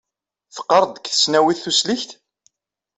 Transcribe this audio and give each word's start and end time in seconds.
Teqqareḍ 0.53 0.89
deg 0.93 1.05
tesnawit 1.09 1.57
tusligt? 1.63 2.11